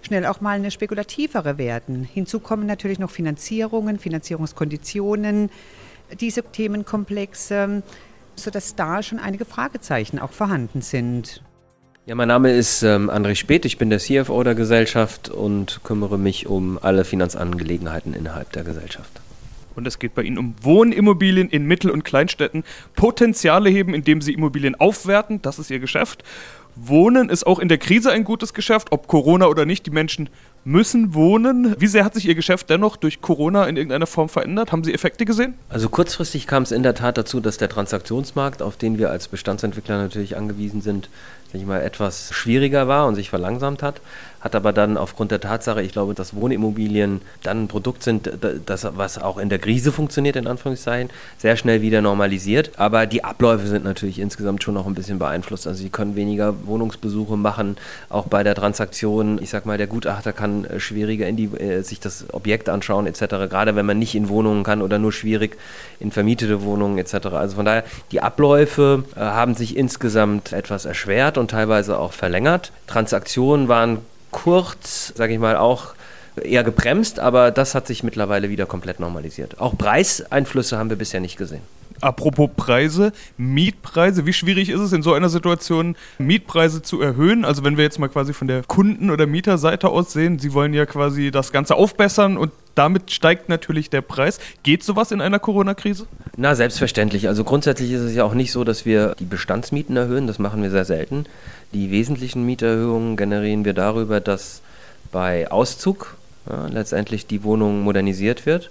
schnell 0.02 0.26
auch 0.26 0.42
mal 0.42 0.56
eine 0.56 0.70
spekulativere 0.70 1.56
werden. 1.56 2.04
Hinzu 2.04 2.40
kommen 2.40 2.66
natürlich 2.66 2.98
noch 2.98 3.10
Finanzierungen, 3.10 3.98
Finanzierungskonditionen, 3.98 5.48
diese 6.20 6.42
Themenkomplexe, 6.42 7.82
sodass 8.42 8.74
da 8.74 9.02
schon 9.02 9.18
einige 9.18 9.44
Fragezeichen 9.44 10.18
auch 10.18 10.32
vorhanden 10.32 10.82
sind. 10.82 11.42
Ja, 12.06 12.14
mein 12.14 12.28
Name 12.28 12.52
ist 12.52 12.82
ähm, 12.82 13.10
André 13.10 13.36
Speth, 13.36 13.64
ich 13.64 13.78
bin 13.78 13.90
der 13.90 13.98
CFO 13.98 14.42
der 14.42 14.54
Gesellschaft 14.54 15.28
und 15.28 15.80
kümmere 15.84 16.18
mich 16.18 16.46
um 16.46 16.78
alle 16.82 17.04
Finanzangelegenheiten 17.04 18.14
innerhalb 18.14 18.52
der 18.52 18.64
Gesellschaft. 18.64 19.20
Und 19.76 19.86
es 19.86 19.98
geht 19.98 20.14
bei 20.14 20.22
Ihnen 20.22 20.38
um 20.38 20.54
Wohnimmobilien 20.60 21.48
in 21.48 21.66
Mittel- 21.66 21.90
und 21.90 22.04
Kleinstädten. 22.04 22.64
Potenziale 22.96 23.70
heben, 23.70 23.94
indem 23.94 24.20
Sie 24.20 24.32
Immobilien 24.32 24.74
aufwerten. 24.74 25.40
Das 25.42 25.58
ist 25.58 25.70
Ihr 25.70 25.78
Geschäft. 25.78 26.24
Wohnen 26.74 27.28
ist 27.28 27.46
auch 27.46 27.58
in 27.58 27.68
der 27.68 27.78
Krise 27.78 28.10
ein 28.10 28.24
gutes 28.24 28.54
Geschäft, 28.54 28.92
ob 28.92 29.06
Corona 29.06 29.46
oder 29.46 29.66
nicht. 29.66 29.86
Die 29.86 29.90
Menschen 29.90 30.30
müssen 30.64 31.14
wohnen. 31.14 31.74
Wie 31.78 31.86
sehr 31.86 32.04
hat 32.04 32.14
sich 32.14 32.26
Ihr 32.26 32.34
Geschäft 32.34 32.70
dennoch 32.70 32.96
durch 32.96 33.20
Corona 33.20 33.64
in 33.66 33.76
irgendeiner 33.76 34.06
Form 34.06 34.28
verändert? 34.28 34.72
Haben 34.72 34.84
Sie 34.84 34.92
Effekte 34.92 35.24
gesehen? 35.24 35.54
Also 35.68 35.88
kurzfristig 35.88 36.46
kam 36.46 36.62
es 36.62 36.72
in 36.72 36.82
der 36.82 36.94
Tat 36.94 37.18
dazu, 37.18 37.40
dass 37.40 37.56
der 37.56 37.68
Transaktionsmarkt, 37.68 38.62
auf 38.62 38.76
den 38.76 38.98
wir 38.98 39.10
als 39.10 39.28
Bestandsentwickler 39.28 39.98
natürlich 39.98 40.36
angewiesen 40.36 40.82
sind, 40.82 41.08
ich 41.58 41.66
mal, 41.66 41.80
etwas 41.82 42.32
schwieriger 42.32 42.88
war 42.88 43.06
und 43.06 43.14
sich 43.14 43.30
verlangsamt 43.30 43.82
hat 43.82 44.00
hat 44.40 44.54
aber 44.54 44.72
dann 44.72 44.96
aufgrund 44.96 45.30
der 45.30 45.40
Tatsache, 45.40 45.82
ich 45.82 45.92
glaube, 45.92 46.14
dass 46.14 46.34
Wohnimmobilien 46.34 47.20
dann 47.42 47.64
ein 47.64 47.68
Produkt 47.68 48.02
sind, 48.02 48.30
das, 48.64 48.86
was 48.96 49.18
auch 49.18 49.36
in 49.36 49.50
der 49.50 49.58
Krise 49.58 49.92
funktioniert, 49.92 50.36
in 50.36 50.46
Anführungszeichen, 50.46 51.10
sehr 51.36 51.56
schnell 51.56 51.82
wieder 51.82 52.00
normalisiert. 52.00 52.72
Aber 52.78 53.06
die 53.06 53.22
Abläufe 53.22 53.66
sind 53.66 53.84
natürlich 53.84 54.18
insgesamt 54.18 54.62
schon 54.62 54.74
noch 54.74 54.86
ein 54.86 54.94
bisschen 54.94 55.18
beeinflusst. 55.18 55.66
Also 55.66 55.82
sie 55.82 55.90
können 55.90 56.16
weniger 56.16 56.54
Wohnungsbesuche 56.66 57.36
machen, 57.36 57.76
auch 58.08 58.26
bei 58.28 58.42
der 58.42 58.54
Transaktion. 58.54 59.38
Ich 59.42 59.50
sag 59.50 59.66
mal, 59.66 59.76
der 59.76 59.86
Gutachter 59.86 60.32
kann 60.32 60.64
äh, 60.64 60.80
schwieriger 60.80 61.28
in 61.28 61.36
die, 61.36 61.44
äh, 61.44 61.82
sich 61.82 62.00
das 62.00 62.24
Objekt 62.32 62.70
anschauen 62.70 63.06
etc. 63.06 63.20
Gerade 63.50 63.76
wenn 63.76 63.84
man 63.84 63.98
nicht 63.98 64.14
in 64.14 64.30
Wohnungen 64.30 64.64
kann 64.64 64.80
oder 64.80 64.98
nur 64.98 65.12
schwierig 65.12 65.58
in 65.98 66.12
vermietete 66.12 66.62
Wohnungen 66.62 66.96
etc. 66.96 67.26
Also 67.26 67.56
von 67.56 67.66
daher, 67.66 67.84
die 68.10 68.22
Abläufe 68.22 69.04
äh, 69.14 69.20
haben 69.20 69.54
sich 69.54 69.76
insgesamt 69.76 70.54
etwas 70.54 70.86
erschwert 70.86 71.36
und 71.40 71.50
teilweise 71.50 71.98
auch 71.98 72.12
verlängert. 72.12 72.70
Transaktionen 72.86 73.68
waren 73.68 73.98
kurz, 74.30 75.12
sage 75.16 75.32
ich 75.32 75.38
mal, 75.38 75.56
auch 75.56 75.94
eher 76.40 76.62
gebremst, 76.62 77.18
aber 77.18 77.50
das 77.50 77.74
hat 77.74 77.86
sich 77.86 78.02
mittlerweile 78.04 78.50
wieder 78.50 78.66
komplett 78.66 79.00
normalisiert. 79.00 79.60
Auch 79.60 79.76
Preiseinflüsse 79.76 80.78
haben 80.78 80.90
wir 80.90 80.96
bisher 80.96 81.20
nicht 81.20 81.36
gesehen. 81.36 81.62
Apropos 82.00 82.48
Preise, 82.56 83.12
Mietpreise, 83.36 84.24
wie 84.24 84.32
schwierig 84.32 84.70
ist 84.70 84.80
es 84.80 84.92
in 84.92 85.02
so 85.02 85.12
einer 85.12 85.28
Situation, 85.28 85.96
Mietpreise 86.18 86.82
zu 86.82 87.00
erhöhen? 87.00 87.44
Also 87.44 87.62
wenn 87.64 87.76
wir 87.76 87.84
jetzt 87.84 87.98
mal 87.98 88.08
quasi 88.08 88.32
von 88.32 88.48
der 88.48 88.62
Kunden- 88.62 89.10
oder 89.10 89.26
Mieterseite 89.26 89.88
aus 89.88 90.12
sehen, 90.12 90.38
sie 90.38 90.54
wollen 90.54 90.72
ja 90.72 90.86
quasi 90.86 91.30
das 91.30 91.52
Ganze 91.52 91.74
aufbessern 91.74 92.38
und 92.38 92.52
damit 92.74 93.10
steigt 93.10 93.48
natürlich 93.48 93.90
der 93.90 94.00
Preis. 94.00 94.38
Geht 94.62 94.82
sowas 94.82 95.12
in 95.12 95.20
einer 95.20 95.38
Corona-Krise? 95.38 96.06
Na, 96.36 96.54
selbstverständlich. 96.54 97.28
Also 97.28 97.44
grundsätzlich 97.44 97.90
ist 97.92 98.00
es 98.00 98.14
ja 98.14 98.24
auch 98.24 98.34
nicht 98.34 98.52
so, 98.52 98.64
dass 98.64 98.86
wir 98.86 99.14
die 99.18 99.24
Bestandsmieten 99.24 99.96
erhöhen. 99.96 100.26
Das 100.26 100.38
machen 100.38 100.62
wir 100.62 100.70
sehr 100.70 100.86
selten. 100.86 101.26
Die 101.72 101.90
wesentlichen 101.90 102.46
Mieterhöhungen 102.46 103.16
generieren 103.16 103.64
wir 103.64 103.74
darüber, 103.74 104.20
dass 104.20 104.62
bei 105.12 105.50
Auszug 105.50 106.16
ja, 106.48 106.66
letztendlich 106.68 107.26
die 107.26 107.42
Wohnung 107.42 107.82
modernisiert 107.82 108.46
wird 108.46 108.70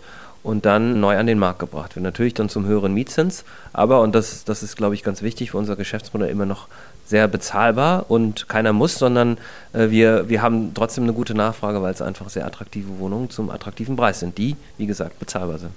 und 0.50 0.66
dann 0.66 1.00
neu 1.00 1.16
an 1.18 1.28
den 1.28 1.38
Markt 1.38 1.60
gebracht 1.60 1.96
wird. 1.96 2.04
Natürlich 2.04 2.34
dann 2.34 2.50
zum 2.50 2.66
höheren 2.66 2.94
Mietzins, 2.94 3.46
aber, 3.72 4.02
und 4.02 4.16
das, 4.16 4.44
das 4.46 4.64
ist, 4.64 4.76
glaube 4.76 4.96
ich, 4.96 5.04
ganz 5.04 5.22
wichtig 5.22 5.52
für 5.52 5.58
unser 5.58 5.76
Geschäftsmodell, 5.76 6.30
immer 6.30 6.48
noch 6.48 6.68
sehr 7.06 7.28
bezahlbar 7.28 8.06
und 8.10 8.50
keiner 8.50 8.74
muss, 8.74 8.96
sondern 8.96 9.38
äh, 9.74 9.90
wir, 9.90 10.28
wir 10.28 10.42
haben 10.42 10.74
trotzdem 10.74 11.04
eine 11.06 11.14
gute 11.14 11.36
Nachfrage, 11.36 11.82
weil 11.82 11.94
es 11.94 12.02
einfach 12.02 12.30
sehr 12.30 12.46
attraktive 12.46 13.00
Wohnungen 13.00 13.30
zum 13.30 13.50
attraktiven 13.50 13.96
Preis 13.96 14.20
sind, 14.20 14.38
die, 14.38 14.56
wie 14.78 14.88
gesagt, 14.88 15.20
bezahlbar 15.20 15.60
sind. 15.60 15.72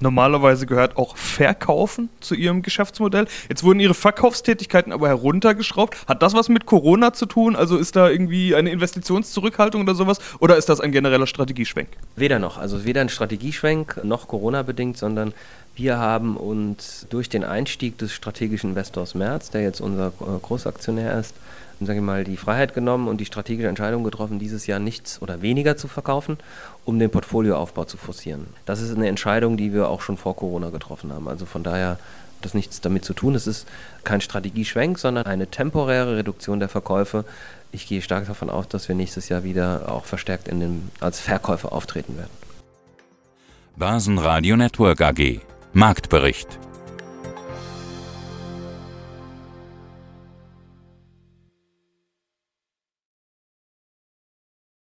Normalerweise 0.00 0.66
gehört 0.66 0.96
auch 0.96 1.16
Verkaufen 1.16 2.08
zu 2.20 2.34
Ihrem 2.34 2.62
Geschäftsmodell. 2.62 3.26
Jetzt 3.48 3.62
wurden 3.62 3.80
Ihre 3.80 3.94
Verkaufstätigkeiten 3.94 4.92
aber 4.92 5.08
heruntergeschraubt. 5.08 5.96
Hat 6.08 6.22
das 6.22 6.34
was 6.34 6.48
mit 6.48 6.66
Corona 6.66 7.12
zu 7.12 7.26
tun? 7.26 7.56
Also 7.56 7.76
ist 7.76 7.96
da 7.96 8.08
irgendwie 8.08 8.54
eine 8.54 8.70
Investitionszurückhaltung 8.70 9.82
oder 9.82 9.94
sowas? 9.94 10.18
Oder 10.40 10.56
ist 10.56 10.68
das 10.68 10.80
ein 10.80 10.92
genereller 10.92 11.26
Strategieschwenk? 11.26 11.88
Weder 12.16 12.38
noch. 12.38 12.58
Also 12.58 12.84
weder 12.84 13.00
ein 13.00 13.08
Strategieschwenk 13.08 14.00
noch 14.04 14.28
Corona-bedingt, 14.28 14.96
sondern 14.98 15.32
wir 15.76 15.98
haben 15.98 16.36
uns 16.36 17.06
durch 17.10 17.28
den 17.28 17.42
Einstieg 17.42 17.98
des 17.98 18.12
strategischen 18.12 18.70
Investors 18.70 19.14
Merz, 19.14 19.50
der 19.50 19.62
jetzt 19.62 19.80
unser 19.80 20.08
äh, 20.08 20.38
Großaktionär 20.40 21.18
ist, 21.18 21.34
sage 21.86 21.98
ich 21.98 22.04
mal, 22.04 22.24
die 22.24 22.36
Freiheit 22.36 22.74
genommen 22.74 23.08
und 23.08 23.20
die 23.20 23.24
strategische 23.24 23.68
Entscheidung 23.68 24.04
getroffen, 24.04 24.38
dieses 24.38 24.66
Jahr 24.66 24.78
nichts 24.78 25.20
oder 25.22 25.42
weniger 25.42 25.76
zu 25.76 25.88
verkaufen, 25.88 26.38
um 26.84 26.98
den 26.98 27.10
Portfolioaufbau 27.10 27.84
zu 27.84 27.96
forcieren. 27.96 28.46
Das 28.66 28.80
ist 28.80 28.94
eine 28.94 29.08
Entscheidung, 29.08 29.56
die 29.56 29.72
wir 29.72 29.88
auch 29.88 30.00
schon 30.00 30.16
vor 30.16 30.36
Corona 30.36 30.70
getroffen 30.70 31.12
haben. 31.12 31.28
Also 31.28 31.46
von 31.46 31.62
daher 31.62 31.90
hat 31.90 31.98
das 32.42 32.54
nichts 32.54 32.80
damit 32.80 33.04
zu 33.04 33.14
tun. 33.14 33.34
Es 33.34 33.46
ist 33.46 33.66
kein 34.04 34.20
Strategieschwenk, 34.20 34.98
sondern 34.98 35.26
eine 35.26 35.46
temporäre 35.46 36.16
Reduktion 36.16 36.60
der 36.60 36.68
Verkäufe. 36.68 37.24
Ich 37.72 37.86
gehe 37.86 38.02
stark 38.02 38.26
davon 38.26 38.50
aus, 38.50 38.68
dass 38.68 38.88
wir 38.88 38.94
nächstes 38.94 39.28
Jahr 39.28 39.44
wieder 39.44 39.90
auch 39.92 40.04
verstärkt 40.04 40.48
in 40.48 40.60
den, 40.60 40.90
als 41.00 41.20
Verkäufer 41.20 41.72
auftreten 41.72 42.16
werden. 42.16 42.30
Börsenradio 43.76 44.56
Network 44.56 45.00
AG 45.00 45.40
Marktbericht 45.72 46.60